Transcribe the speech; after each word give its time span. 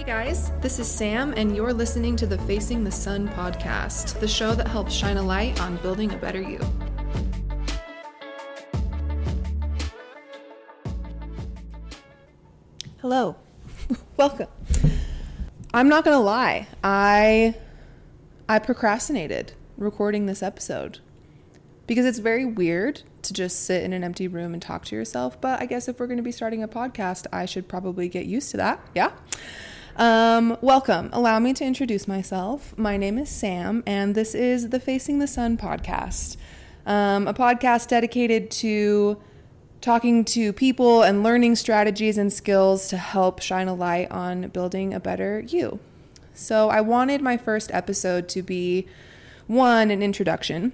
Hey 0.00 0.06
guys, 0.06 0.50
this 0.62 0.78
is 0.78 0.88
Sam, 0.88 1.34
and 1.36 1.54
you're 1.54 1.74
listening 1.74 2.16
to 2.16 2.26
the 2.26 2.38
Facing 2.38 2.84
the 2.84 2.90
Sun 2.90 3.28
podcast, 3.28 4.18
the 4.18 4.26
show 4.26 4.54
that 4.54 4.66
helps 4.66 4.94
shine 4.94 5.18
a 5.18 5.22
light 5.22 5.60
on 5.60 5.76
building 5.76 6.10
a 6.10 6.16
better 6.16 6.40
you. 6.40 6.58
Hello, 13.02 13.36
welcome. 14.16 14.48
I'm 15.74 15.90
not 15.90 16.06
gonna 16.06 16.18
lie, 16.18 16.66
I 16.82 17.54
I 18.48 18.58
procrastinated 18.58 19.52
recording 19.76 20.24
this 20.24 20.42
episode 20.42 21.00
because 21.86 22.06
it's 22.06 22.20
very 22.20 22.46
weird 22.46 23.02
to 23.20 23.34
just 23.34 23.64
sit 23.66 23.84
in 23.84 23.92
an 23.92 24.02
empty 24.02 24.28
room 24.28 24.54
and 24.54 24.62
talk 24.62 24.86
to 24.86 24.96
yourself. 24.96 25.38
But 25.42 25.60
I 25.60 25.66
guess 25.66 25.88
if 25.88 26.00
we're 26.00 26.06
going 26.06 26.16
to 26.16 26.22
be 26.22 26.32
starting 26.32 26.62
a 26.62 26.68
podcast, 26.68 27.26
I 27.34 27.44
should 27.44 27.68
probably 27.68 28.08
get 28.08 28.24
used 28.24 28.50
to 28.52 28.56
that. 28.56 28.80
Yeah. 28.94 29.10
Um, 29.96 30.56
welcome. 30.60 31.10
Allow 31.12 31.40
me 31.40 31.52
to 31.54 31.64
introduce 31.64 32.06
myself. 32.06 32.76
My 32.78 32.96
name 32.96 33.18
is 33.18 33.28
Sam, 33.28 33.82
and 33.86 34.14
this 34.14 34.34
is 34.34 34.68
the 34.70 34.78
Facing 34.78 35.18
the 35.18 35.26
Sun 35.26 35.58
podcast, 35.58 36.36
um, 36.86 37.26
a 37.26 37.34
podcast 37.34 37.88
dedicated 37.88 38.50
to 38.52 39.20
talking 39.80 40.24
to 40.26 40.52
people 40.52 41.02
and 41.02 41.22
learning 41.22 41.56
strategies 41.56 42.18
and 42.18 42.32
skills 42.32 42.88
to 42.88 42.96
help 42.96 43.42
shine 43.42 43.66
a 43.66 43.74
light 43.74 44.10
on 44.10 44.48
building 44.48 44.94
a 44.94 45.00
better 45.00 45.40
you. 45.40 45.80
So, 46.34 46.70
I 46.70 46.80
wanted 46.80 47.20
my 47.20 47.36
first 47.36 47.70
episode 47.74 48.28
to 48.30 48.42
be 48.42 48.86
one, 49.48 49.90
an 49.90 50.02
introduction 50.02 50.72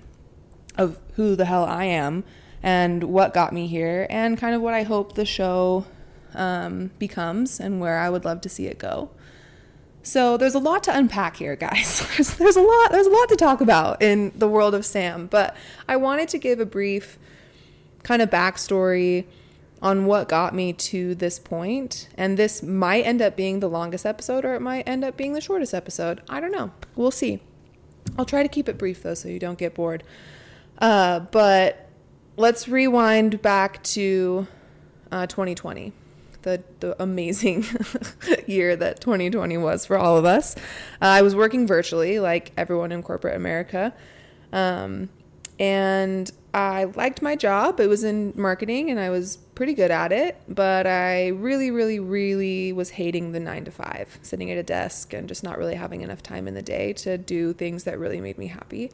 of 0.76 0.98
who 1.14 1.34
the 1.34 1.46
hell 1.46 1.64
I 1.64 1.84
am 1.84 2.22
and 2.62 3.04
what 3.04 3.32
got 3.32 3.52
me 3.52 3.66
here, 3.66 4.06
and 4.10 4.36
kind 4.36 4.54
of 4.54 4.60
what 4.60 4.74
I 4.74 4.82
hope 4.82 5.14
the 5.14 5.24
show 5.24 5.86
um, 6.36 6.90
becomes 6.98 7.58
and 7.58 7.80
where 7.80 7.98
I 7.98 8.08
would 8.08 8.24
love 8.24 8.40
to 8.42 8.48
see 8.48 8.66
it 8.66 8.78
go. 8.78 9.10
So 10.02 10.36
there's 10.36 10.54
a 10.54 10.60
lot 10.60 10.84
to 10.84 10.96
unpack 10.96 11.36
here, 11.36 11.56
guys. 11.56 12.06
There's, 12.16 12.34
there's 12.36 12.56
a 12.56 12.60
lot 12.60 12.92
there's 12.92 13.08
a 13.08 13.10
lot 13.10 13.28
to 13.30 13.34
talk 13.34 13.60
about 13.60 14.00
in 14.00 14.30
the 14.36 14.46
world 14.48 14.72
of 14.72 14.86
Sam, 14.86 15.26
but 15.26 15.56
I 15.88 15.96
wanted 15.96 16.28
to 16.28 16.38
give 16.38 16.60
a 16.60 16.64
brief 16.64 17.18
kind 18.04 18.22
of 18.22 18.30
backstory 18.30 19.24
on 19.82 20.06
what 20.06 20.28
got 20.28 20.54
me 20.54 20.72
to 20.72 21.16
this 21.16 21.40
point. 21.40 22.08
and 22.16 22.36
this 22.36 22.62
might 22.62 23.04
end 23.04 23.20
up 23.20 23.34
being 23.36 23.58
the 23.58 23.68
longest 23.68 24.06
episode, 24.06 24.44
or 24.44 24.54
it 24.54 24.62
might 24.62 24.88
end 24.88 25.04
up 25.04 25.16
being 25.16 25.32
the 25.32 25.40
shortest 25.40 25.74
episode. 25.74 26.22
I 26.28 26.38
don't 26.38 26.52
know. 26.52 26.70
We'll 26.94 27.10
see. 27.10 27.42
I'll 28.16 28.24
try 28.24 28.44
to 28.44 28.48
keep 28.48 28.68
it 28.68 28.78
brief 28.78 29.02
though, 29.02 29.14
so 29.14 29.28
you 29.28 29.40
don't 29.40 29.58
get 29.58 29.74
bored. 29.74 30.04
Uh, 30.78 31.18
but 31.18 31.88
let's 32.36 32.68
rewind 32.68 33.42
back 33.42 33.82
to 33.82 34.46
uh, 35.10 35.26
2020 35.26 35.92
the, 36.46 36.62
the 36.78 37.02
amazing 37.02 37.66
year 38.46 38.76
that 38.76 39.00
2020 39.00 39.58
was 39.58 39.84
for 39.84 39.98
all 39.98 40.16
of 40.16 40.24
us. 40.24 40.54
Uh, 41.02 41.18
I 41.18 41.22
was 41.22 41.34
working 41.34 41.66
virtually, 41.66 42.20
like 42.20 42.52
everyone 42.56 42.92
in 42.92 43.02
corporate 43.02 43.34
America. 43.34 43.92
Um, 44.52 45.08
and 45.58 46.30
I 46.54 46.84
liked 46.84 47.20
my 47.20 47.34
job. 47.34 47.80
It 47.80 47.88
was 47.88 48.04
in 48.04 48.32
marketing 48.36 48.90
and 48.90 49.00
I 49.00 49.10
was 49.10 49.38
pretty 49.56 49.74
good 49.74 49.90
at 49.90 50.12
it, 50.12 50.40
but 50.48 50.86
I 50.86 51.28
really, 51.28 51.72
really, 51.72 51.98
really 51.98 52.72
was 52.72 52.90
hating 52.90 53.32
the 53.32 53.40
nine 53.40 53.64
to 53.64 53.72
five, 53.72 54.20
sitting 54.22 54.48
at 54.52 54.56
a 54.56 54.62
desk 54.62 55.12
and 55.12 55.28
just 55.28 55.42
not 55.42 55.58
really 55.58 55.74
having 55.74 56.02
enough 56.02 56.22
time 56.22 56.46
in 56.46 56.54
the 56.54 56.62
day 56.62 56.92
to 56.92 57.18
do 57.18 57.54
things 57.54 57.82
that 57.84 57.98
really 57.98 58.20
made 58.20 58.38
me 58.38 58.46
happy. 58.46 58.92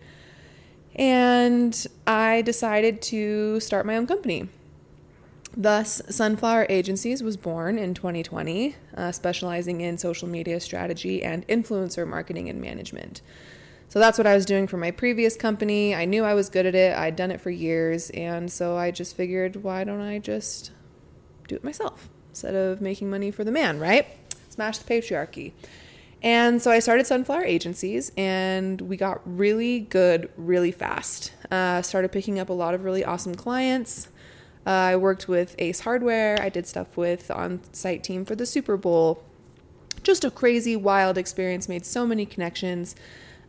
And 0.94 1.86
I 2.06 2.40
decided 2.42 3.02
to 3.02 3.60
start 3.60 3.84
my 3.84 3.98
own 3.98 4.06
company. 4.06 4.48
Thus, 5.56 6.00
Sunflower 6.08 6.66
Agencies 6.70 7.22
was 7.22 7.36
born 7.36 7.78
in 7.78 7.92
2020, 7.92 8.74
uh, 8.96 9.12
specializing 9.12 9.82
in 9.82 9.98
social 9.98 10.26
media 10.26 10.58
strategy 10.60 11.22
and 11.22 11.46
influencer 11.46 12.08
marketing 12.08 12.48
and 12.48 12.60
management. 12.60 13.20
So 13.88 13.98
that's 13.98 14.16
what 14.16 14.26
I 14.26 14.34
was 14.34 14.46
doing 14.46 14.66
for 14.66 14.78
my 14.78 14.90
previous 14.90 15.36
company. 15.36 15.94
I 15.94 16.06
knew 16.06 16.24
I 16.24 16.32
was 16.32 16.48
good 16.48 16.64
at 16.64 16.74
it, 16.74 16.96
I'd 16.96 17.16
done 17.16 17.30
it 17.30 17.42
for 17.42 17.50
years, 17.50 18.08
and 18.10 18.50
so 18.50 18.78
I 18.78 18.90
just 18.90 19.14
figured, 19.14 19.56
why 19.56 19.84
don't 19.84 20.00
I 20.00 20.18
just 20.18 20.72
do 21.46 21.56
it 21.56 21.62
myself 21.62 22.08
instead 22.30 22.54
of 22.54 22.80
making 22.80 23.10
money 23.10 23.30
for 23.30 23.44
the 23.44 23.52
man, 23.52 23.78
right? 23.78 24.06
Smash 24.48 24.78
the 24.78 24.84
patriarchy. 24.90 25.52
And 26.22 26.62
so 26.62 26.70
I 26.70 26.78
started 26.78 27.06
Sunflower 27.06 27.44
Agencies, 27.44 28.12
and 28.16 28.80
we 28.80 28.96
got 28.96 29.20
really 29.26 29.80
good 29.80 30.30
really 30.38 30.70
fast. 30.70 31.32
Uh, 31.50 31.82
started 31.82 32.10
picking 32.12 32.38
up 32.38 32.48
a 32.48 32.54
lot 32.54 32.72
of 32.72 32.84
really 32.84 33.04
awesome 33.04 33.34
clients. 33.34 34.08
Uh, 34.66 34.70
I 34.70 34.96
worked 34.96 35.28
with 35.28 35.54
Ace 35.58 35.80
Hardware. 35.80 36.38
I 36.40 36.48
did 36.48 36.66
stuff 36.66 36.96
with 36.96 37.28
the 37.28 37.36
on 37.36 37.60
site 37.72 38.04
team 38.04 38.24
for 38.24 38.34
the 38.34 38.46
Super 38.46 38.76
Bowl. 38.76 39.22
Just 40.02 40.24
a 40.24 40.30
crazy, 40.30 40.76
wild 40.76 41.18
experience. 41.18 41.68
Made 41.68 41.84
so 41.84 42.06
many 42.06 42.26
connections, 42.26 42.94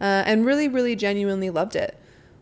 uh, 0.02 0.24
and 0.26 0.46
really, 0.46 0.68
really, 0.68 0.96
genuinely 0.96 1.50
loved 1.50 1.76
it 1.76 1.98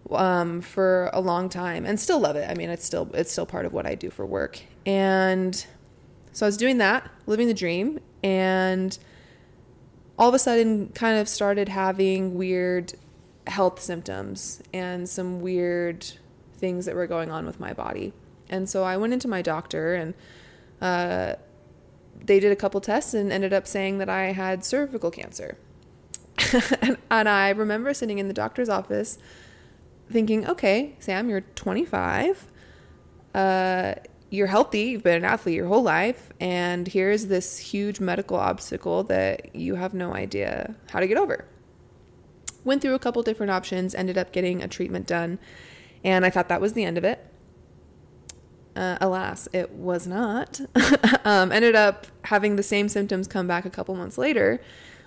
um, 0.09 0.61
for 0.61 1.09
a 1.13 1.21
long 1.21 1.49
time, 1.49 1.85
and 1.85 1.99
still 1.99 2.19
love 2.19 2.35
it. 2.35 2.49
I 2.49 2.53
mean, 2.55 2.69
it's 2.69 2.85
still 2.85 3.09
it's 3.13 3.31
still 3.31 3.45
part 3.45 3.65
of 3.65 3.73
what 3.73 3.85
I 3.85 3.95
do 3.95 4.09
for 4.09 4.25
work. 4.25 4.59
And 4.85 5.65
so 6.33 6.45
I 6.45 6.47
was 6.47 6.57
doing 6.57 6.77
that, 6.77 7.09
living 7.25 7.47
the 7.47 7.53
dream, 7.53 7.99
and 8.23 8.97
all 10.17 10.29
of 10.29 10.35
a 10.35 10.39
sudden, 10.39 10.89
kind 10.89 11.17
of 11.17 11.27
started 11.27 11.69
having 11.69 12.35
weird 12.35 12.93
health 13.47 13.81
symptoms 13.81 14.61
and 14.73 15.09
some 15.09 15.41
weird 15.41 16.05
things 16.57 16.85
that 16.85 16.95
were 16.95 17.07
going 17.07 17.31
on 17.31 17.45
with 17.45 17.59
my 17.59 17.73
body. 17.73 18.13
And 18.51 18.69
so 18.69 18.83
I 18.83 18.97
went 18.97 19.13
into 19.13 19.27
my 19.27 19.41
doctor 19.41 19.95
and 19.95 20.13
uh, 20.81 21.35
they 22.23 22.39
did 22.39 22.51
a 22.51 22.55
couple 22.55 22.81
tests 22.81 23.13
and 23.13 23.31
ended 23.31 23.53
up 23.53 23.65
saying 23.65 23.97
that 23.99 24.09
I 24.09 24.33
had 24.33 24.63
cervical 24.63 25.09
cancer. 25.09 25.57
and, 26.81 26.97
and 27.09 27.29
I 27.29 27.49
remember 27.49 27.93
sitting 27.93 28.19
in 28.19 28.27
the 28.27 28.33
doctor's 28.33 28.69
office 28.69 29.17
thinking, 30.11 30.47
okay, 30.47 30.95
Sam, 30.99 31.29
you're 31.29 31.41
25. 31.41 32.47
Uh, 33.33 33.95
you're 34.29 34.47
healthy. 34.47 34.83
You've 34.83 35.03
been 35.03 35.17
an 35.17 35.25
athlete 35.25 35.55
your 35.55 35.67
whole 35.67 35.83
life. 35.83 36.31
And 36.39 36.87
here's 36.87 37.27
this 37.27 37.57
huge 37.57 37.99
medical 37.99 38.37
obstacle 38.37 39.03
that 39.03 39.55
you 39.55 39.75
have 39.75 39.93
no 39.93 40.13
idea 40.13 40.75
how 40.89 40.99
to 40.99 41.07
get 41.07 41.17
over. 41.17 41.45
Went 42.63 42.81
through 42.81 42.93
a 42.93 42.99
couple 42.99 43.23
different 43.23 43.51
options, 43.51 43.95
ended 43.95 44.17
up 44.17 44.31
getting 44.31 44.61
a 44.61 44.67
treatment 44.67 45.07
done. 45.07 45.39
And 46.03 46.25
I 46.25 46.29
thought 46.29 46.47
that 46.49 46.61
was 46.61 46.73
the 46.73 46.83
end 46.83 46.97
of 46.97 47.03
it. 47.03 47.30
Uh, 48.75 48.97
alas, 49.01 49.49
it 49.51 49.71
was 49.71 50.07
not. 50.07 50.61
um, 51.25 51.51
ended 51.51 51.75
up 51.75 52.07
having 52.23 52.55
the 52.55 52.63
same 52.63 52.87
symptoms 52.87 53.27
come 53.27 53.47
back 53.47 53.65
a 53.65 53.69
couple 53.69 53.95
months 53.95 54.17
later. 54.17 54.61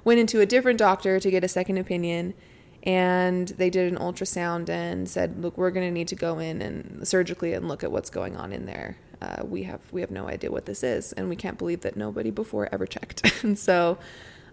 Went 0.04 0.20
into 0.20 0.40
a 0.40 0.46
different 0.46 0.78
doctor 0.78 1.18
to 1.18 1.30
get 1.30 1.42
a 1.42 1.48
second 1.48 1.78
opinion, 1.78 2.34
and 2.82 3.48
they 3.48 3.70
did 3.70 3.90
an 3.90 3.98
ultrasound 3.98 4.68
and 4.68 5.08
said, 5.08 5.40
"Look, 5.40 5.56
we're 5.56 5.70
going 5.70 5.86
to 5.86 5.92
need 5.92 6.08
to 6.08 6.14
go 6.14 6.38
in 6.38 6.60
and 6.60 7.08
surgically 7.08 7.54
and 7.54 7.66
look 7.66 7.82
at 7.82 7.90
what's 7.90 8.10
going 8.10 8.36
on 8.36 8.52
in 8.52 8.66
there. 8.66 8.98
Uh, 9.22 9.44
we 9.44 9.62
have 9.62 9.80
we 9.92 10.02
have 10.02 10.10
no 10.10 10.28
idea 10.28 10.50
what 10.50 10.66
this 10.66 10.82
is, 10.82 11.12
and 11.14 11.30
we 11.30 11.36
can't 11.36 11.56
believe 11.56 11.80
that 11.80 11.96
nobody 11.96 12.30
before 12.30 12.68
ever 12.70 12.86
checked." 12.86 13.32
and 13.42 13.58
so, 13.58 13.96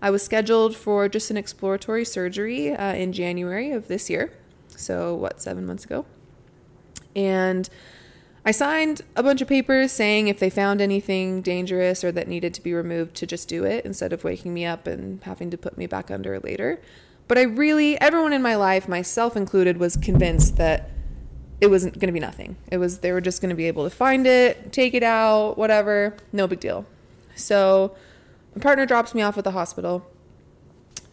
I 0.02 0.10
was 0.10 0.24
scheduled 0.24 0.74
for 0.76 1.10
just 1.10 1.30
an 1.30 1.38
exploratory 1.38 2.06
surgery 2.06 2.74
uh, 2.74 2.94
in 2.94 3.12
January 3.12 3.72
of 3.72 3.90
this 3.90 4.10
year. 4.10 4.32
So 4.78 5.14
what, 5.14 5.42
seven 5.42 5.66
months 5.66 5.84
ago, 5.84 6.06
and 7.14 7.70
I 8.44 8.52
signed 8.52 9.02
a 9.16 9.22
bunch 9.22 9.42
of 9.42 9.48
papers 9.48 9.92
saying 9.92 10.28
if 10.28 10.40
they 10.40 10.50
found 10.50 10.82
anything 10.82 11.42
dangerous 11.42 12.04
or 12.04 12.12
that 12.12 12.28
needed 12.28 12.56
to 12.56 12.62
be 12.62 12.74
removed 12.74 13.16
to 13.16 13.28
just 13.28 13.48
do 13.48 13.64
it 13.66 13.86
instead 13.86 14.14
of 14.14 14.24
waking 14.24 14.54
me 14.54 14.66
up 14.66 14.88
and 14.88 15.24
having 15.24 15.52
to 15.52 15.58
put 15.58 15.78
me 15.78 15.86
back 15.86 16.10
under 16.10 16.40
later. 16.40 16.82
But 17.28 17.38
I 17.38 17.44
really, 17.44 18.02
everyone 18.02 18.34
in 18.34 18.42
my 18.42 18.56
life, 18.56 18.88
myself 18.88 19.38
included, 19.38 19.78
was 19.78 19.96
convinced 19.96 20.58
that 20.58 20.90
it 21.62 21.68
wasn't 21.68 21.94
going 22.00 22.08
to 22.08 22.14
be 22.14 22.20
nothing. 22.20 22.58
It 22.72 22.78
was, 22.78 23.00
they 23.00 23.12
were 23.12 23.22
just 23.22 23.42
going 23.42 23.52
to 23.52 23.56
be 23.56 23.68
able 23.68 23.84
to 23.84 23.96
find 23.96 24.26
it, 24.26 24.74
take 24.74 24.96
it 24.96 25.04
out, 25.04 25.58
whatever, 25.58 26.18
no 26.34 26.48
big 26.48 26.60
deal. 26.60 26.88
So 27.36 27.96
my 28.56 28.62
partner 28.62 28.88
drops 28.88 29.14
me 29.14 29.22
off 29.22 29.38
at 29.38 29.44
the 29.44 29.52
hospital 29.52 30.06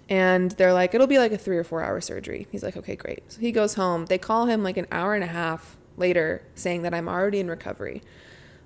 and 0.09 0.53
they're 0.53 0.73
like, 0.73 0.95
it'll 0.95 1.07
be 1.07 1.19
like 1.19 1.33
a 1.33 1.39
three 1.39 1.59
or 1.59 1.65
four 1.65 1.83
hour 1.83 2.01
surgery. 2.01 2.47
He's 2.51 2.63
like, 2.63 2.79
okay, 2.79 2.97
great. 2.97 3.31
So 3.31 3.41
he 3.41 3.53
goes 3.53 3.75
home. 3.75 4.07
They 4.07 4.17
call 4.17 4.47
him 4.47 4.63
like 4.63 4.79
an 4.79 4.87
hour 4.91 5.15
and 5.15 5.23
a 5.23 5.29
half 5.29 5.77
later 5.99 6.43
saying 6.55 6.83
that 6.83 6.95
I'm 6.95 7.09
already 7.09 7.41
in 7.41 7.49
recovery. 7.49 8.03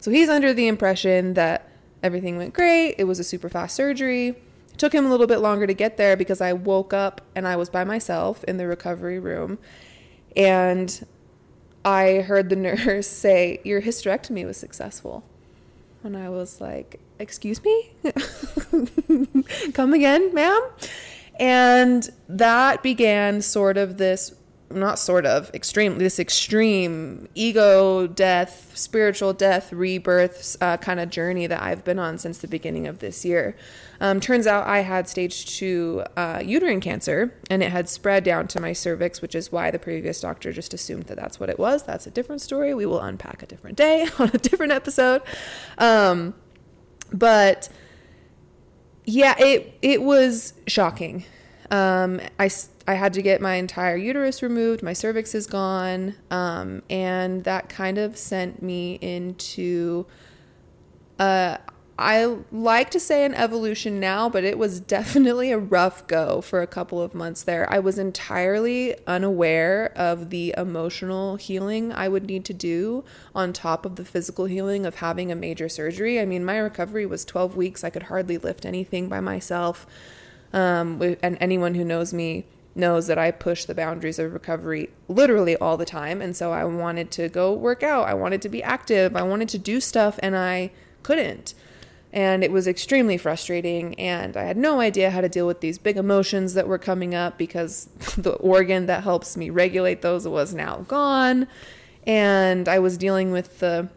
So 0.00 0.10
he's 0.10 0.28
under 0.28 0.52
the 0.52 0.68
impression 0.68 1.34
that 1.34 1.68
everything 2.02 2.36
went 2.36 2.54
great. 2.54 2.96
It 2.98 3.04
was 3.04 3.18
a 3.18 3.24
super 3.24 3.48
fast 3.48 3.76
surgery. 3.76 4.28
It 4.28 4.78
took 4.78 4.92
him 4.92 5.06
a 5.06 5.10
little 5.10 5.26
bit 5.26 5.38
longer 5.38 5.66
to 5.66 5.74
get 5.74 5.96
there 5.96 6.16
because 6.16 6.40
I 6.40 6.52
woke 6.52 6.92
up 6.92 7.20
and 7.34 7.46
I 7.46 7.56
was 7.56 7.70
by 7.70 7.84
myself 7.84 8.42
in 8.44 8.56
the 8.56 8.66
recovery 8.66 9.18
room. 9.18 9.58
And 10.36 11.06
I 11.84 12.20
heard 12.20 12.48
the 12.48 12.56
nurse 12.86 13.06
say, 13.06 13.60
Your 13.64 13.82
hysterectomy 13.82 14.46
was 14.46 14.56
successful. 14.56 15.24
And 16.02 16.16
I 16.16 16.28
was 16.28 16.60
like, 16.60 17.00
Excuse 17.18 17.62
me? 17.62 17.92
Come 19.74 19.92
again, 19.92 20.34
ma'am? 20.34 20.60
And 21.38 22.10
that 22.28 22.82
began 22.82 23.40
sort 23.42 23.76
of 23.76 23.98
this 23.98 24.34
not 24.74 24.98
sort 24.98 25.26
of 25.26 25.50
extreme 25.54 25.98
this 25.98 26.18
extreme 26.18 27.28
ego 27.34 28.06
death 28.06 28.70
spiritual 28.74 29.32
death 29.32 29.72
rebirth 29.72 30.56
uh, 30.60 30.76
kind 30.78 31.00
of 31.00 31.10
journey 31.10 31.46
that 31.46 31.62
i've 31.62 31.84
been 31.84 31.98
on 31.98 32.18
since 32.18 32.38
the 32.38 32.48
beginning 32.48 32.86
of 32.86 32.98
this 32.98 33.24
year. 33.24 33.56
Um, 34.00 34.20
turns 34.20 34.46
out 34.46 34.66
i 34.66 34.80
had 34.80 35.08
stage 35.08 35.56
two 35.56 36.02
uh, 36.16 36.42
uterine 36.44 36.80
cancer 36.80 37.34
and 37.50 37.62
it 37.62 37.70
had 37.70 37.88
spread 37.88 38.24
down 38.24 38.48
to 38.48 38.60
my 38.60 38.72
cervix 38.72 39.22
which 39.22 39.34
is 39.34 39.52
why 39.52 39.70
the 39.70 39.78
previous 39.78 40.20
doctor 40.20 40.52
just 40.52 40.74
assumed 40.74 41.04
that 41.04 41.16
that's 41.16 41.38
what 41.38 41.48
it 41.48 41.58
was. 41.58 41.84
That's 41.84 42.06
a 42.06 42.10
different 42.10 42.40
story. 42.40 42.74
We 42.74 42.86
will 42.86 43.00
unpack 43.00 43.42
a 43.42 43.46
different 43.46 43.76
day 43.76 44.06
on 44.18 44.30
a 44.32 44.38
different 44.38 44.72
episode. 44.72 45.22
Um, 45.78 46.34
but 47.12 47.68
yeah 49.04 49.34
it 49.38 49.76
it 49.82 50.02
was 50.02 50.54
shocking 50.66 51.24
um, 51.72 52.20
I, 52.38 52.50
I 52.86 52.94
had 52.94 53.14
to 53.14 53.22
get 53.22 53.40
my 53.40 53.54
entire 53.54 53.96
uterus 53.96 54.42
removed, 54.42 54.82
my 54.82 54.92
cervix 54.92 55.34
is 55.34 55.46
gone, 55.46 56.14
um, 56.30 56.82
and 56.90 57.44
that 57.44 57.70
kind 57.70 57.96
of 57.96 58.18
sent 58.18 58.62
me 58.62 58.98
into, 59.00 60.04
uh, 61.18 61.56
I 61.98 62.36
like 62.52 62.90
to 62.90 63.00
say 63.00 63.24
an 63.24 63.32
evolution 63.32 63.98
now, 63.98 64.28
but 64.28 64.44
it 64.44 64.58
was 64.58 64.80
definitely 64.98 65.50
a 65.50 65.56
rough 65.56 66.06
go 66.06 66.42
for 66.42 66.60
a 66.60 66.66
couple 66.66 67.00
of 67.00 67.14
months 67.14 67.42
there. 67.42 67.70
I 67.72 67.78
was 67.78 67.98
entirely 67.98 68.94
unaware 69.06 69.94
of 69.96 70.28
the 70.28 70.54
emotional 70.58 71.36
healing 71.36 71.90
I 71.90 72.06
would 72.06 72.26
need 72.26 72.44
to 72.46 72.54
do 72.54 73.02
on 73.34 73.54
top 73.54 73.86
of 73.86 73.96
the 73.96 74.04
physical 74.04 74.44
healing 74.44 74.84
of 74.84 74.96
having 74.96 75.32
a 75.32 75.34
major 75.34 75.70
surgery. 75.70 76.20
I 76.20 76.26
mean, 76.26 76.44
my 76.44 76.58
recovery 76.58 77.06
was 77.06 77.24
12 77.24 77.56
weeks. 77.56 77.82
I 77.82 77.88
could 77.88 78.04
hardly 78.04 78.36
lift 78.36 78.66
anything 78.66 79.08
by 79.08 79.20
myself. 79.20 79.86
Um, 80.52 81.16
and 81.22 81.38
anyone 81.40 81.74
who 81.74 81.84
knows 81.84 82.12
me 82.12 82.44
knows 82.74 83.06
that 83.06 83.18
I 83.18 83.30
push 83.30 83.64
the 83.64 83.74
boundaries 83.74 84.18
of 84.18 84.32
recovery 84.32 84.90
literally 85.08 85.56
all 85.56 85.76
the 85.76 85.84
time. 85.84 86.22
And 86.22 86.36
so 86.36 86.52
I 86.52 86.64
wanted 86.64 87.10
to 87.12 87.28
go 87.28 87.52
work 87.52 87.82
out. 87.82 88.08
I 88.08 88.14
wanted 88.14 88.42
to 88.42 88.48
be 88.48 88.62
active. 88.62 89.16
I 89.16 89.22
wanted 89.22 89.48
to 89.50 89.58
do 89.58 89.80
stuff, 89.80 90.18
and 90.22 90.36
I 90.36 90.70
couldn't. 91.02 91.54
And 92.12 92.44
it 92.44 92.52
was 92.52 92.68
extremely 92.68 93.16
frustrating. 93.16 93.98
And 93.98 94.36
I 94.36 94.44
had 94.44 94.56
no 94.56 94.80
idea 94.80 95.10
how 95.10 95.20
to 95.20 95.28
deal 95.28 95.46
with 95.46 95.60
these 95.60 95.78
big 95.78 95.96
emotions 95.96 96.54
that 96.54 96.68
were 96.68 96.78
coming 96.78 97.14
up 97.14 97.38
because 97.38 97.84
the 98.16 98.32
organ 98.34 98.86
that 98.86 99.02
helps 99.02 99.36
me 99.36 99.50
regulate 99.50 100.02
those 100.02 100.26
was 100.28 100.54
now 100.54 100.84
gone. 100.88 101.46
And 102.06 102.68
I 102.68 102.78
was 102.78 102.98
dealing 102.98 103.32
with 103.32 103.60
the 103.60 103.88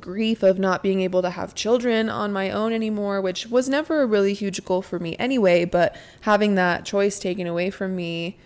grief 0.00 0.42
of 0.42 0.58
not 0.58 0.82
being 0.82 1.00
able 1.00 1.22
to 1.22 1.30
have 1.30 1.54
children 1.54 2.08
on 2.08 2.32
my 2.32 2.50
own 2.50 2.72
anymore, 2.72 3.20
which 3.20 3.46
was 3.46 3.68
never 3.68 4.02
a 4.02 4.06
really 4.06 4.34
huge 4.34 4.64
goal 4.64 4.82
for 4.82 4.98
me 4.98 5.16
anyway, 5.18 5.64
but 5.64 5.96
having 6.22 6.56
that 6.56 6.84
choice 6.84 7.18
taken 7.18 7.46
away 7.46 7.70
from 7.70 7.94
me 7.94 8.36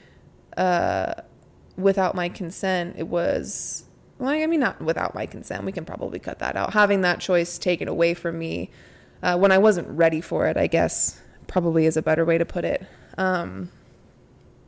uh, 0.56 1.14
without 1.76 2.14
my 2.14 2.28
consent, 2.28 2.96
it 2.98 3.08
was, 3.08 3.84
well, 4.18 4.30
I 4.30 4.46
mean, 4.46 4.60
not 4.60 4.80
without 4.80 5.14
my 5.14 5.26
consent, 5.26 5.64
we 5.64 5.72
can 5.72 5.84
probably 5.84 6.18
cut 6.18 6.38
that 6.40 6.56
out. 6.56 6.72
Having 6.72 7.02
that 7.02 7.20
choice 7.20 7.58
taken 7.58 7.88
away 7.88 8.14
from 8.14 8.38
me 8.38 8.70
uh, 9.22 9.38
when 9.38 9.52
I 9.52 9.58
wasn't 9.58 9.88
ready 9.88 10.20
for 10.20 10.46
it, 10.46 10.56
I 10.56 10.66
guess, 10.66 11.20
probably 11.46 11.86
is 11.86 11.96
a 11.96 12.02
better 12.02 12.24
way 12.24 12.38
to 12.38 12.44
put 12.44 12.64
it, 12.64 12.86
um, 13.16 13.70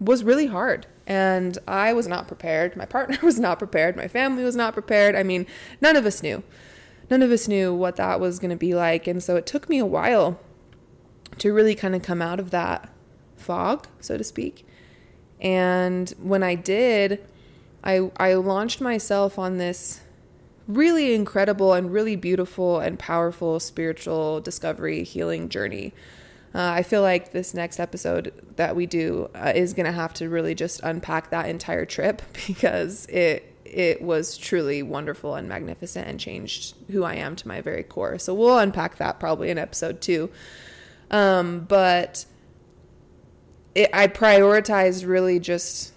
was 0.00 0.24
really 0.24 0.46
hard 0.46 0.86
and 1.06 1.58
I 1.66 1.92
was 1.92 2.06
not 2.06 2.28
prepared. 2.28 2.76
My 2.76 2.86
partner 2.86 3.18
was 3.22 3.38
not 3.38 3.58
prepared. 3.58 3.96
My 3.96 4.08
family 4.08 4.44
was 4.44 4.56
not 4.56 4.74
prepared. 4.74 5.14
I 5.14 5.22
mean, 5.22 5.46
none 5.80 5.96
of 5.96 6.06
us 6.06 6.22
knew. 6.22 6.42
None 7.10 7.22
of 7.22 7.32
us 7.32 7.48
knew 7.48 7.74
what 7.74 7.96
that 7.96 8.20
was 8.20 8.38
going 8.38 8.50
to 8.50 8.56
be 8.56 8.74
like. 8.74 9.08
And 9.08 9.20
so 9.20 9.34
it 9.34 9.44
took 9.44 9.68
me 9.68 9.78
a 9.78 9.86
while 9.86 10.38
to 11.38 11.52
really 11.52 11.74
kind 11.74 11.96
of 11.96 12.02
come 12.02 12.22
out 12.22 12.38
of 12.38 12.50
that 12.50 12.88
fog, 13.36 13.88
so 14.00 14.16
to 14.16 14.22
speak. 14.22 14.64
And 15.40 16.10
when 16.22 16.44
I 16.44 16.54
did, 16.54 17.26
I, 17.82 18.10
I 18.16 18.34
launched 18.34 18.80
myself 18.80 19.38
on 19.38 19.58
this 19.58 20.00
really 20.68 21.12
incredible 21.14 21.72
and 21.72 21.92
really 21.92 22.14
beautiful 22.14 22.78
and 22.78 22.98
powerful 22.98 23.58
spiritual 23.58 24.40
discovery 24.40 25.02
healing 25.02 25.48
journey 25.48 25.92
uh, 26.54 26.58
I 26.58 26.82
feel 26.82 27.02
like 27.02 27.32
this 27.32 27.54
next 27.54 27.78
episode 27.78 28.32
that 28.56 28.74
we 28.74 28.86
do 28.86 29.30
uh, 29.34 29.52
is 29.54 29.72
going 29.72 29.86
to 29.86 29.92
have 29.92 30.12
to 30.14 30.28
really 30.28 30.54
just 30.54 30.80
unpack 30.82 31.30
that 31.30 31.48
entire 31.48 31.84
trip 31.84 32.22
because 32.46 33.06
it 33.06 33.46
it 33.64 34.02
was 34.02 34.36
truly 34.36 34.82
wonderful 34.82 35.36
and 35.36 35.48
magnificent 35.48 36.08
and 36.08 36.18
changed 36.18 36.74
who 36.90 37.04
I 37.04 37.14
am 37.14 37.36
to 37.36 37.46
my 37.46 37.60
very 37.60 37.84
core. 37.84 38.18
So 38.18 38.34
we'll 38.34 38.58
unpack 38.58 38.96
that 38.96 39.20
probably 39.20 39.48
in 39.48 39.58
episode 39.58 40.00
two. 40.00 40.28
Um, 41.12 41.66
but 41.68 42.24
it, 43.76 43.88
I 43.92 44.08
prioritized 44.08 45.06
really 45.06 45.38
just 45.38 45.92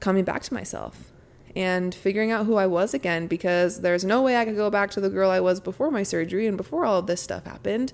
coming 0.00 0.24
back 0.24 0.42
to 0.44 0.54
myself 0.54 1.12
and 1.54 1.94
figuring 1.94 2.30
out 2.30 2.46
who 2.46 2.56
I 2.56 2.66
was 2.66 2.94
again 2.94 3.26
because 3.26 3.82
there's 3.82 4.04
no 4.04 4.22
way 4.22 4.36
I 4.36 4.46
could 4.46 4.56
go 4.56 4.70
back 4.70 4.90
to 4.92 5.00
the 5.00 5.10
girl 5.10 5.30
I 5.30 5.40
was 5.40 5.60
before 5.60 5.90
my 5.90 6.02
surgery 6.02 6.46
and 6.46 6.56
before 6.56 6.86
all 6.86 6.98
of 6.98 7.06
this 7.06 7.20
stuff 7.20 7.44
happened. 7.44 7.92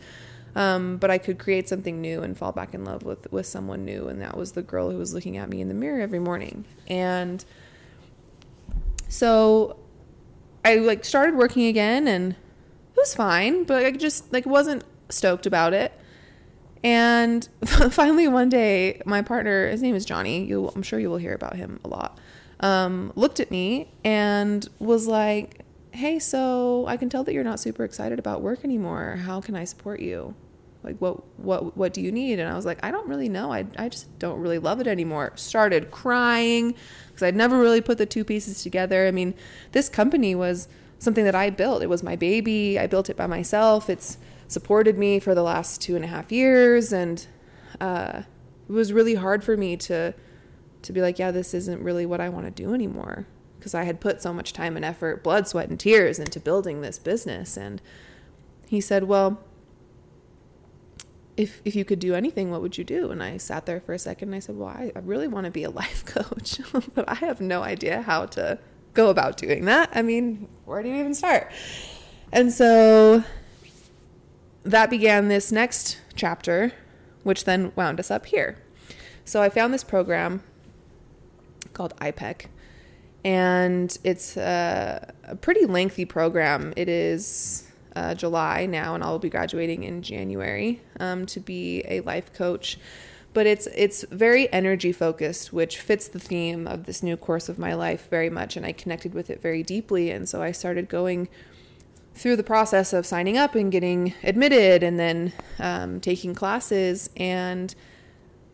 Um, 0.56 0.97
but 0.97 1.11
I 1.11 1.19
could 1.19 1.38
create 1.38 1.69
something 1.69 2.00
new 2.00 2.23
and 2.23 2.37
fall 2.37 2.52
back 2.52 2.75
in 2.75 2.85
love 2.85 3.05
with 3.05 3.31
with 3.32 3.47
someone 3.47 3.85
new, 3.85 4.08
and 4.08 4.20
that 4.20 4.37
was 4.37 4.52
the 4.52 4.62
girl 4.62 4.91
who 4.91 4.99
was 4.99 5.14
looking 5.14 5.37
at 5.37 5.49
me 5.49 5.61
in 5.61 5.69
the 5.69 5.75
mirror 5.75 6.00
every 6.00 6.19
morning. 6.19 6.64
And 6.88 7.44
so 9.08 9.76
I 10.64 10.76
like 10.76 11.05
started 11.05 11.37
working 11.37 11.67
again, 11.67 12.08
and 12.08 12.32
it 12.32 12.97
was 12.97 13.14
fine, 13.14 13.64
but 13.64 13.85
I 13.85 13.93
just 13.93 14.32
like 14.32 14.47
wasn't 14.47 14.85
stoked 15.08 15.47
about 15.47 15.73
it. 15.73 15.93
And 16.82 17.49
finally, 17.91 18.29
one 18.29 18.49
day, 18.49 19.02
my 19.05 19.23
partner, 19.23 19.69
his 19.69 19.82
name 19.82 19.94
is 19.94 20.05
Johnny. 20.05 20.44
You, 20.44 20.69
I'm 20.75 20.82
sure 20.82 20.99
you 20.99 21.11
will 21.11 21.19
hear 21.19 21.35
about 21.35 21.56
him 21.56 21.79
a 21.85 21.88
lot. 21.88 22.19
Um, 22.61 23.12
looked 23.17 23.41
at 23.41 23.50
me 23.50 23.91
and 24.05 24.67
was 24.79 25.06
like, 25.06 25.64
hey, 25.93 26.19
so 26.19 26.87
I 26.87 26.97
can 26.97 27.09
tell 27.09 27.25
that 27.25 27.33
you're 27.33 27.45
not 27.45 27.61
super 27.61 27.85
excited 27.85 28.19
about 28.19 28.43
work 28.43 28.65
anymore. 28.65 29.17
How 29.17 29.41
can 29.41 29.55
I 29.57 29.65
support 29.65 30.01
you? 30.01 30.35
Like 30.83 30.97
what 30.99 31.23
what 31.39 31.77
what 31.77 31.93
do 31.93 32.01
you 32.01 32.11
need? 32.11 32.39
And 32.39 32.49
I 32.49 32.55
was 32.55 32.65
like, 32.65 32.79
I 32.83 32.91
don't 32.91 33.07
really 33.07 33.29
know. 33.29 33.53
I 33.53 33.67
I 33.77 33.91
just 33.91 34.19
don't 34.19 34.41
really 34.41 34.59
love 34.59 34.81
it 34.81 34.87
anymore. 34.87 35.33
Started 35.35 35.91
crying 35.91 36.75
because 37.09 37.23
I'd 37.23 37.37
never 37.37 37.59
really 37.59 37.83
put 37.83 37.99
the 37.99 38.07
two 38.07 38.25
pieces 38.25 38.63
together. 38.63 39.07
I 39.07 39.11
mean, 39.11 39.35
this 39.73 39.89
company 39.91 40.35
was 40.35 40.69
something 40.99 41.25
that 41.25 41.35
I 41.35 41.51
built. 41.51 41.83
It 41.83 41.89
was 41.89 42.03
my 42.03 42.17
baby. 42.17 42.79
I 42.79 42.87
built 42.87 43.11
it 43.11 43.17
by 43.17 43.27
myself. 43.27 43.91
It's 43.91 44.17
supported 44.49 44.97
me 44.97 45.21
for 45.21 45.35
the 45.35 45.43
last 45.43 45.83
two 45.83 45.97
and 45.97 46.05
a 46.05 46.09
half 46.09 46.33
years, 46.33 46.93
and 46.95 47.27
uh, 47.79 48.23
it 48.69 48.73
was 48.73 48.93
really 48.93 49.17
hard 49.17 49.45
for 49.45 49.57
me 49.59 49.77
to 49.77 50.15
to 50.83 50.93
be 50.95 51.03
like, 51.03 51.19
yeah, 51.19 51.31
this 51.31 51.53
isn't 51.53 51.83
really 51.83 52.07
what 52.07 52.23
I 52.23 52.31
want 52.31 52.47
to 52.47 52.51
do 52.51 52.73
anymore 52.73 53.27
because 53.61 53.75
I 53.75 53.85
had 53.85 54.01
put 54.01 54.23
so 54.23 54.33
much 54.33 54.55
time 54.55 54.75
and 54.75 54.85
effort, 54.85 55.23
blood, 55.23 55.47
sweat, 55.47 55.69
and 55.69 55.79
tears 55.79 56.19
into 56.19 56.41
building 56.41 56.81
this 56.81 56.99
business. 56.99 57.59
And 57.59 57.83
he 58.67 58.81
said, 58.81 59.05
Well, 59.05 59.39
if, 61.37 61.61
if 61.64 61.76
you 61.76 61.85
could 61.85 61.99
do 61.99 62.14
anything, 62.14 62.50
what 62.50 62.62
would 62.62 62.79
you 62.79 62.85
do? 62.85 63.11
And 63.11 63.23
I 63.23 63.37
sat 63.37 63.67
there 63.67 63.81
for 63.81 63.93
a 63.93 63.99
second 63.99 64.31
and 64.31 64.37
I 64.37 64.38
said, 64.38 64.57
Well, 64.57 64.69
I, 64.69 64.90
I 64.97 65.00
really 65.00 65.29
want 65.29 65.45
to 65.45 65.50
be 65.50 65.62
a 65.64 65.71
life 65.83 66.05
coach, 66.07 66.59
but 66.95 67.07
I 67.09 67.14
have 67.14 67.40
no 67.40 67.62
idea 67.62 68.00
how 68.00 68.26
to 68.26 68.59
go 68.95 69.11
about 69.11 69.37
doing 69.37 69.67
that. 69.67 69.90
I 69.95 70.00
mean, 70.00 70.49
where 70.64 70.83
do 70.83 70.88
you 70.88 70.97
even 70.97 71.14
start? 71.14 71.52
And 72.33 72.50
so 72.52 73.23
that 74.62 74.88
began 74.88 75.29
this 75.29 75.52
next 75.52 75.99
chapter, 76.14 76.73
which 77.25 77.45
then 77.45 77.73
wound 77.76 78.00
us 78.00 78.11
up 78.11 78.26
here. 78.26 78.59
So 79.25 79.43
I 79.43 79.50
found 79.50 79.75
this 79.75 79.85
program 79.85 80.43
called 81.73 81.95
IPEC, 81.97 82.47
and 83.25 83.97
it's 84.05 84.37
a, 84.37 85.12
a 85.25 85.37
pretty 85.37 85.67
lengthy 85.67 86.05
program. 86.05 86.73
It 86.77 86.89
is 86.89 87.71
uh, 87.97 88.15
July 88.15 88.67
now, 88.67 88.95
and 88.95 89.03
I'll 89.03 89.19
be 89.19 89.31
graduating 89.31 89.83
in 89.85 90.03
January 90.03 90.81
um, 90.99 91.27
to 91.27 91.41
be 91.41 91.83
a 91.89 92.00
life 92.00 92.33
coach. 92.33 92.79
But 93.33 93.47
it's 93.47 93.69
it's 93.69 94.05
very 94.11 94.53
energy 94.53 94.91
focused, 94.93 95.53
which 95.53 95.79
fits 95.79 96.09
the 96.09 96.19
theme 96.19 96.67
of 96.67 96.87
this 96.87 97.03
new 97.03 97.17
course 97.17 97.49
of 97.49 97.59
my 97.59 97.75
life 97.75 98.09
very 98.11 98.31
much, 98.31 98.57
and 98.57 98.67
I 98.67 98.73
connected 98.73 99.15
with 99.15 99.31
it 99.31 99.41
very 99.41 99.62
deeply. 99.62 100.11
And 100.11 100.29
so 100.29 100.43
I 100.43 100.50
started 100.53 100.89
going 100.89 101.29
through 102.12 102.37
the 102.37 102.43
process 102.43 102.93
of 102.93 103.07
signing 103.07 103.39
up 103.39 103.55
and 103.55 103.71
getting 103.71 104.15
admitted, 104.25 104.83
and 104.83 104.99
then 104.99 105.33
um, 105.61 106.00
taking 106.00 106.35
classes 106.35 107.09
and 107.17 107.75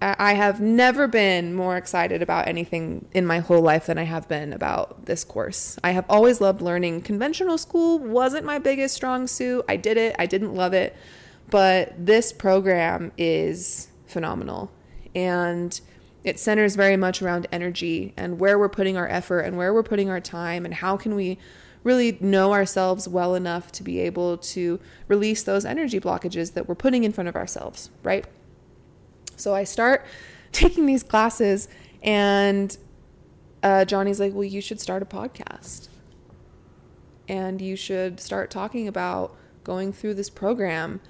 I 0.03 0.35
have 0.35 0.61
never 0.61 1.09
been 1.09 1.55
more 1.55 1.77
excited 1.77 2.21
about 2.21 2.49
anything 2.49 3.09
in 3.13 3.25
my 3.25 3.39
whole 3.39 3.63
life 3.63 3.87
than 3.87 3.97
I 3.97 4.03
have 4.03 4.29
been 4.29 4.53
about 4.53 5.07
this 5.07 5.25
course. 5.25 5.79
I 5.83 5.93
have 5.93 6.05
always 6.11 6.41
loved 6.41 6.61
learning. 6.61 7.01
Conventional 7.01 7.57
school 7.57 7.99
wasn't 7.99 8.45
my 8.45 8.59
biggest 8.59 8.95
strong 8.95 9.27
suit. 9.27 9.65
I 9.69 9.77
did 9.77 9.97
it, 9.97 10.15
I 10.19 10.27
didn't 10.27 10.55
love 10.55 10.75
it, 10.75 10.95
but 11.49 11.95
this 11.99 12.31
program 12.31 13.11
is 13.17 13.89
phenomenal. 14.07 14.71
And 15.15 15.81
it 16.25 16.39
centers 16.39 16.77
very 16.77 16.97
much 16.97 17.23
around 17.23 17.47
energy 17.51 18.13
and 18.19 18.39
where 18.39 18.59
we're 18.59 18.69
putting 18.69 18.99
our 18.99 19.09
effort 19.09 19.41
and 19.41 19.57
where 19.57 19.73
we're 19.73 19.83
putting 19.83 20.11
our 20.11 20.21
time 20.21 20.67
and 20.67 20.75
how 20.75 20.99
can 20.99 21.15
we 21.15 21.39
really 21.85 22.19
know 22.21 22.53
ourselves 22.53 23.09
well 23.09 23.35
enough 23.35 23.71
to 23.71 23.85
be 23.85 24.01
able 24.01 24.37
to 24.37 24.79
release 25.09 25.45
those 25.45 25.65
energy 25.65 26.01
blockages 26.01 26.53
that 26.53 26.69
we're 26.69 26.75
putting 26.75 27.05
in 27.05 27.13
front 27.13 27.29
of 27.29 27.37
ourselves, 27.37 27.91
right? 28.03 28.27
So 29.37 29.55
I 29.55 29.65
start 29.65 30.05
taking 30.53 30.87
these 30.87 31.03
classes 31.03 31.69
and 32.03 32.77
uh, 33.63 33.85
Johnny's 33.85 34.21
like, 34.21 34.33
well, 34.33 34.45
you 34.45 34.61
should 34.61 34.81
start 34.81 35.03
a 35.03 35.07
podcast. 35.07 35.89
And 37.29 37.61
you 37.61 37.75
should 37.75 38.21
start 38.21 38.51
talking 38.51 38.87
about 38.87 39.37
going 39.65 39.93
through 39.93 40.15
this 40.15 40.31
program 40.31 41.01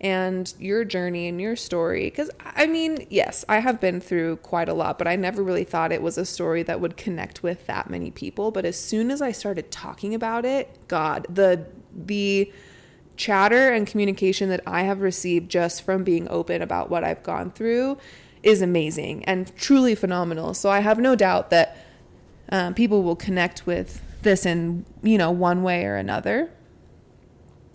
and 0.00 0.52
your 0.58 0.84
journey 0.84 1.28
and 1.28 1.40
your 1.40 1.54
story. 1.54 2.04
Because, 2.04 2.30
I 2.40 2.66
mean, 2.66 3.06
yes, 3.10 3.44
I 3.48 3.60
have 3.60 3.80
been 3.80 4.00
through 4.00 4.36
quite 4.38 4.68
a 4.68 4.74
lot, 4.74 4.98
but 4.98 5.06
I 5.06 5.14
never 5.14 5.42
really 5.42 5.62
thought 5.64 5.92
it 5.92 6.02
was 6.02 6.18
a 6.18 6.24
story 6.24 6.62
that 6.64 6.80
would 6.80 6.96
connect 6.96 7.42
with 7.42 7.66
that 7.66 7.90
many 7.90 8.10
people. 8.10 8.50
But 8.50 8.64
as 8.64 8.76
soon 8.76 9.10
as 9.10 9.22
I 9.22 9.30
started 9.30 9.70
talking 9.70 10.14
about 10.14 10.44
it, 10.44 10.76
God, 10.88 11.26
the, 11.28 11.66
the, 11.94 12.50
chatter 13.20 13.68
and 13.68 13.86
communication 13.86 14.48
that 14.48 14.62
I 14.66 14.84
have 14.84 15.02
received 15.02 15.50
just 15.50 15.82
from 15.82 16.04
being 16.04 16.26
open 16.30 16.62
about 16.62 16.88
what 16.88 17.04
I've 17.04 17.22
gone 17.22 17.50
through 17.50 17.98
is 18.42 18.62
amazing 18.62 19.26
and 19.26 19.54
truly 19.56 19.94
phenomenal. 19.94 20.54
So 20.54 20.70
I 20.70 20.80
have 20.80 20.98
no 20.98 21.14
doubt 21.14 21.50
that 21.50 21.76
um, 22.48 22.72
people 22.72 23.02
will 23.02 23.16
connect 23.16 23.66
with 23.66 24.00
this 24.22 24.46
in 24.46 24.86
you 25.02 25.18
know 25.18 25.30
one 25.30 25.62
way 25.62 25.84
or 25.84 25.96
another. 25.96 26.50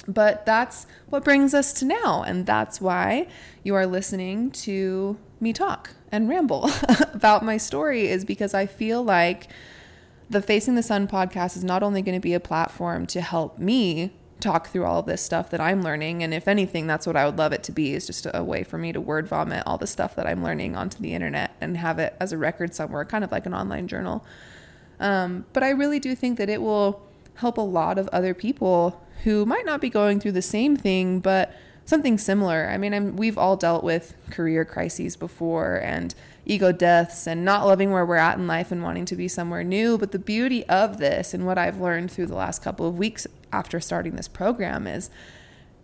But 0.08 0.48
that's 0.48 0.88
what 1.10 1.24
brings 1.24 1.54
us 1.54 1.74
to 1.74 1.86
now, 1.86 2.24
and 2.24 2.46
that's 2.46 2.82
why 2.82 3.28
you 3.64 3.76
are 3.76 3.86
listening 3.86 4.50
to 4.52 5.18
me 5.40 5.54
talk 5.54 5.92
and 6.12 6.28
ramble 6.28 6.70
about 7.14 7.46
my 7.46 7.58
story 7.58 8.08
is 8.08 8.26
because 8.26 8.56
I 8.56 8.66
feel 8.66 9.04
like 9.04 9.48
the 10.28 10.42
Facing 10.42 10.74
the 10.74 10.84
Sun 10.84 11.08
podcast 11.08 11.56
is 11.56 11.64
not 11.64 11.84
only 11.84 12.02
going 12.02 12.16
to 12.16 12.22
be 12.22 12.34
a 12.34 12.40
platform 12.40 13.06
to 13.08 13.22
help 13.22 13.60
me 13.60 14.12
talk 14.40 14.68
through 14.68 14.86
all 14.86 15.00
of 15.00 15.06
this 15.06 15.22
stuff 15.22 15.50
that 15.50 15.62
I'm 15.62 15.82
learning. 15.82 16.22
And 16.22 16.34
if 16.34 16.48
anything, 16.48 16.88
that's 16.88 17.08
what 17.08 17.16
I 17.16 17.26
would 17.26 17.38
love 17.38 17.54
it 17.54 17.64
to 17.64 17.72
be 17.72 17.94
is 17.94 18.06
just 18.06 18.28
a 18.34 18.44
way 18.44 18.64
for 18.64 18.78
me 18.78 18.92
to 18.92 19.02
word 19.02 19.28
vomit 19.28 19.64
all 19.66 19.78
the 19.78 19.88
stuff 19.88 20.16
that 20.16 20.28
I'm 20.28 20.44
learning 20.44 20.76
onto 20.76 21.02
the 21.02 21.14
internet 21.14 21.56
and 21.62 21.78
have 21.78 22.00
it 22.00 22.16
as 22.20 22.32
a 22.32 22.38
record 22.38 22.76
somewhere, 22.76 23.06
kind 23.06 23.24
of 23.24 23.32
like 23.32 23.46
an 23.46 23.54
online 23.54 23.88
journal. 23.88 24.26
Um, 25.00 25.46
but 25.54 25.64
I 25.64 25.70
really 25.70 26.00
do 26.00 26.16
think 26.16 26.38
that 26.38 26.50
it 26.50 26.62
will 26.62 27.02
help 27.36 27.58
a 27.58 27.62
lot 27.62 27.98
of 27.98 28.08
other 28.10 28.34
people 28.34 29.02
who 29.24 29.46
might 29.46 29.66
not 29.66 29.82
be 29.82 29.90
going 29.90 30.20
through 30.20 30.34
the 30.34 30.42
same 30.42 30.76
thing, 30.76 31.20
but 31.20 31.56
something 31.86 32.18
similar. 32.18 32.68
I 32.70 32.78
mean, 32.78 32.94
I'm, 32.94 33.16
we've 33.16 33.38
all 33.38 33.56
dealt 33.56 33.84
with 33.84 34.16
career 34.32 34.66
crises 34.66 35.16
before 35.16 35.82
and 35.84 36.14
ego 36.46 36.72
deaths 36.72 37.28
and 37.28 37.44
not 37.44 37.66
loving 37.66 37.92
where 37.92 38.06
we're 38.06 38.16
at 38.16 38.38
in 38.38 38.48
life 38.48 38.72
and 38.72 38.84
wanting 38.84 39.06
to 39.06 39.16
be 39.16 39.28
somewhere 39.28 39.64
new. 39.64 39.98
But 39.98 40.12
the 40.12 40.20
beauty 40.20 40.66
of 40.68 40.98
this 40.98 41.34
and 41.34 41.46
what 41.46 41.58
I've 41.58 41.80
learned 41.80 42.12
through 42.12 42.28
the 42.28 42.36
last 42.36 42.62
couple 42.62 42.88
of 42.88 42.98
weeks 42.98 43.28
after 43.56 43.80
starting 43.80 44.16
this 44.16 44.28
program 44.28 44.86
is 44.86 45.10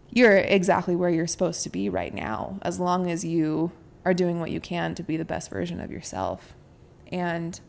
you're 0.09 0.37
exactly 0.37 0.95
where 0.95 1.09
you're 1.09 1.25
supposed 1.25 1.63
to 1.63 1.69
be 1.69 1.87
right 1.89 2.13
now, 2.13 2.59
as 2.63 2.79
long 2.79 3.09
as 3.09 3.23
you 3.23 3.71
are 4.03 4.13
doing 4.13 4.39
what 4.39 4.51
you 4.51 4.59
can 4.59 4.93
to 4.95 5.03
be 5.03 5.15
the 5.15 5.23
best 5.23 5.49
version 5.49 5.79
of 5.79 5.89
yourself. 5.89 6.53
And 7.11 7.59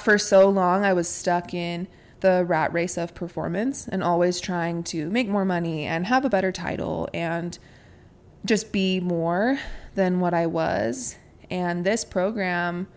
for 0.00 0.16
so 0.16 0.48
long, 0.48 0.84
I 0.84 0.94
was 0.94 1.08
stuck 1.08 1.52
in 1.52 1.88
the 2.20 2.44
rat 2.46 2.72
race 2.72 2.96
of 2.96 3.14
performance 3.14 3.86
and 3.86 4.02
always 4.02 4.40
trying 4.40 4.82
to 4.84 5.10
make 5.10 5.28
more 5.28 5.44
money 5.44 5.84
and 5.84 6.06
have 6.06 6.24
a 6.24 6.30
better 6.30 6.52
title 6.52 7.06
and 7.12 7.58
just 8.46 8.72
be 8.72 8.98
more 9.00 9.58
than 9.94 10.20
what 10.20 10.32
I 10.32 10.46
was. 10.46 11.16
And 11.50 11.84
this 11.84 12.02
program 12.02 12.88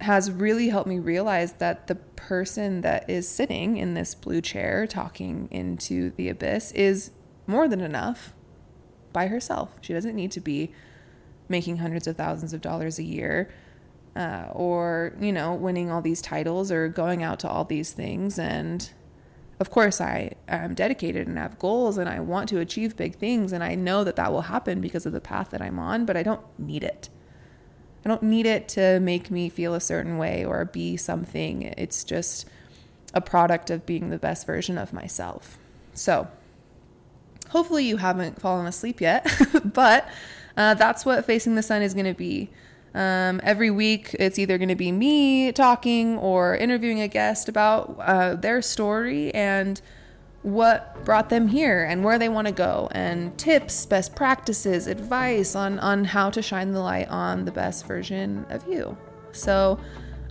has 0.00 0.30
really 0.30 0.68
helped 0.68 0.88
me 0.88 0.98
realize 0.98 1.54
that 1.54 1.86
the 1.88 1.94
person 1.94 2.82
that 2.82 3.08
is 3.10 3.28
sitting 3.28 3.76
in 3.76 3.94
this 3.94 4.14
blue 4.14 4.40
chair 4.40 4.86
talking 4.86 5.48
into 5.50 6.10
the 6.10 6.28
abyss 6.28 6.72
is 6.72 7.10
more 7.46 7.66
than 7.66 7.80
enough 7.80 8.32
by 9.12 9.26
herself. 9.26 9.70
She 9.80 9.92
doesn't 9.92 10.14
need 10.14 10.30
to 10.32 10.40
be 10.40 10.72
making 11.48 11.78
hundreds 11.78 12.06
of 12.06 12.16
thousands 12.16 12.52
of 12.52 12.60
dollars 12.60 12.98
a 12.98 13.02
year 13.02 13.50
uh, 14.14 14.48
or, 14.52 15.14
you 15.20 15.32
know, 15.32 15.54
winning 15.54 15.90
all 15.90 16.02
these 16.02 16.20
titles 16.20 16.70
or 16.70 16.88
going 16.88 17.22
out 17.22 17.40
to 17.40 17.48
all 17.48 17.64
these 17.64 17.92
things. 17.92 18.38
And 18.38 18.88
of 19.60 19.70
course, 19.70 20.00
I 20.00 20.32
am 20.46 20.74
dedicated 20.74 21.26
and 21.26 21.38
have 21.38 21.58
goals 21.58 21.98
and 21.98 22.08
I 22.08 22.20
want 22.20 22.48
to 22.50 22.60
achieve 22.60 22.96
big 22.96 23.16
things. 23.16 23.52
And 23.52 23.64
I 23.64 23.74
know 23.74 24.04
that 24.04 24.16
that 24.16 24.32
will 24.32 24.42
happen 24.42 24.80
because 24.80 25.06
of 25.06 25.12
the 25.12 25.20
path 25.20 25.50
that 25.50 25.62
I'm 25.62 25.78
on, 25.78 26.04
but 26.04 26.16
I 26.16 26.22
don't 26.22 26.42
need 26.58 26.84
it. 26.84 27.08
I 28.08 28.10
don't 28.10 28.22
need 28.22 28.46
it 28.46 28.68
to 28.70 29.00
make 29.00 29.30
me 29.30 29.50
feel 29.50 29.74
a 29.74 29.80
certain 29.80 30.16
way 30.16 30.42
or 30.42 30.64
be 30.64 30.96
something. 30.96 31.60
It's 31.60 32.04
just 32.04 32.46
a 33.12 33.20
product 33.20 33.68
of 33.68 33.84
being 33.84 34.08
the 34.08 34.16
best 34.16 34.46
version 34.46 34.78
of 34.78 34.94
myself. 34.94 35.58
So, 35.92 36.26
hopefully, 37.50 37.84
you 37.84 37.98
haven't 37.98 38.40
fallen 38.40 38.64
asleep 38.64 39.02
yet, 39.02 39.30
but 39.74 40.08
uh, 40.56 40.72
that's 40.72 41.04
what 41.04 41.26
Facing 41.26 41.54
the 41.54 41.62
Sun 41.62 41.82
is 41.82 41.92
going 41.92 42.06
to 42.06 42.14
be. 42.14 42.48
Um, 42.94 43.42
every 43.44 43.70
week, 43.70 44.16
it's 44.18 44.38
either 44.38 44.56
going 44.56 44.70
to 44.70 44.74
be 44.74 44.90
me 44.90 45.52
talking 45.52 46.16
or 46.16 46.56
interviewing 46.56 47.02
a 47.02 47.08
guest 47.08 47.46
about 47.46 47.94
uh, 48.00 48.36
their 48.36 48.62
story 48.62 49.34
and 49.34 49.82
what 50.48 51.04
brought 51.04 51.28
them 51.28 51.46
here 51.46 51.84
and 51.84 52.02
where 52.02 52.18
they 52.18 52.28
want 52.28 52.46
to 52.46 52.52
go 52.52 52.88
and 52.92 53.36
tips 53.38 53.84
best 53.86 54.14
practices 54.14 54.86
advice 54.86 55.54
on 55.54 55.78
on 55.80 56.04
how 56.04 56.30
to 56.30 56.40
shine 56.40 56.72
the 56.72 56.80
light 56.80 57.08
on 57.08 57.44
the 57.44 57.52
best 57.52 57.86
version 57.86 58.46
of 58.50 58.66
you. 58.66 58.96
So 59.32 59.78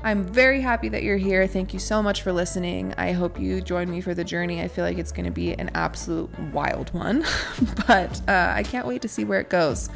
i'm 0.04 0.24
very 0.24 0.62
happy 0.62 0.90
that 0.90 1.04
you're 1.04 1.18
here. 1.18 1.48
Thank 1.48 1.74
you 1.74 1.80
so 1.80 2.02
much 2.02 2.22
for 2.22 2.32
listening. 2.32 2.94
I 2.98 3.12
hope 3.12 3.40
you 3.40 3.62
join 3.62 3.90
me 3.90 4.02
for 4.02 4.14
the 4.14 4.24
journey. 4.24 4.62
I 4.62 4.68
feel 4.68 4.86
like 4.86 4.98
it's 4.98 5.12
going 5.12 5.26
to 5.26 5.32
be 5.32 5.54
an 5.54 5.70
absolute 5.74 6.30
wild 6.52 6.94
one 6.94 7.24
but 7.88 8.22
uh, 8.28 8.54
i 8.56 8.64
can't 8.64 8.88
wait 8.88 9.02
to 9.04 9.08
see 9.08 9.24
where 9.24 9.40
it 9.40 9.50
goes. 9.50 9.90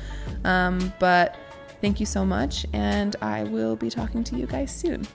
Um, 0.44 0.94
but 1.00 1.36
thank 1.82 2.00
you 2.00 2.06
so 2.06 2.24
much 2.24 2.66
and 2.74 3.16
i 3.22 3.44
will 3.44 3.76
be 3.76 3.90
talking 3.90 4.24
to 4.26 4.36
you 4.36 4.46
guys 4.46 4.72
soon 4.72 5.08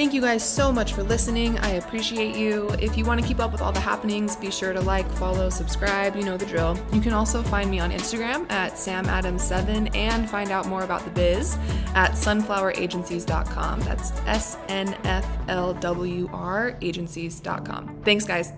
Thank 0.00 0.14
you 0.14 0.22
guys 0.22 0.42
so 0.42 0.72
much 0.72 0.94
for 0.94 1.02
listening. 1.02 1.58
I 1.58 1.72
appreciate 1.72 2.34
you. 2.34 2.70
If 2.80 2.96
you 2.96 3.04
want 3.04 3.20
to 3.20 3.26
keep 3.26 3.38
up 3.38 3.52
with 3.52 3.60
all 3.60 3.70
the 3.70 3.80
happenings, 3.80 4.34
be 4.34 4.50
sure 4.50 4.72
to 4.72 4.80
like, 4.80 5.06
follow, 5.16 5.50
subscribe. 5.50 6.16
You 6.16 6.22
know 6.22 6.38
the 6.38 6.46
drill. 6.46 6.78
You 6.90 7.02
can 7.02 7.12
also 7.12 7.42
find 7.42 7.70
me 7.70 7.80
on 7.80 7.90
Instagram 7.90 8.50
at 8.50 8.72
samadams7 8.72 9.94
and 9.94 10.30
find 10.30 10.50
out 10.52 10.66
more 10.68 10.84
about 10.84 11.04
the 11.04 11.10
biz 11.10 11.58
at 11.94 12.12
sunfloweragencies.com. 12.12 13.80
That's 13.80 14.12
S 14.24 14.56
N 14.68 14.96
F 15.04 15.26
L 15.48 15.74
W 15.74 16.30
R 16.32 16.78
agencies.com. 16.80 18.00
Thanks, 18.02 18.24
guys. 18.24 18.54